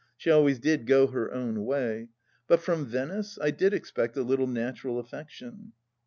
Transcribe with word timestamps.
She 0.17 0.31
always 0.31 0.57
did 0.57 0.87
go 0.87 1.05
her 1.05 1.31
own 1.31 1.63
way, 1.63 2.07
but 2.47 2.59
from 2.59 2.87
Venice 2.87 3.37
I 3.39 3.51
did 3.51 3.71
expect 3.71 4.17
a 4.17 4.23
little 4.23 4.47
natural 4.47 4.97
affection. 4.97 5.73